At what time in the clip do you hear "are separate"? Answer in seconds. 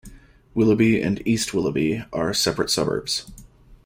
2.11-2.71